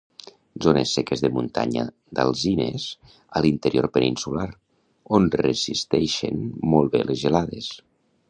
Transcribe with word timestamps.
Zones 0.65 0.91
seques 0.99 1.21
de 1.25 1.29
muntanyes 1.35 1.89
d'alzines 2.19 2.87
a 3.39 3.43
l'interior 3.45 3.87
peninsular, 3.99 4.47
on 5.19 5.29
resisteixen 5.43 6.43
molt 6.75 6.93
bé 6.97 7.05
les 7.11 7.23
gelades. 7.27 7.71